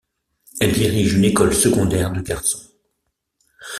[0.59, 2.67] Elle dirige une école secondaire de garçons.